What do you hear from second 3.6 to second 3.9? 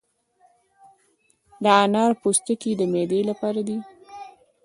دي.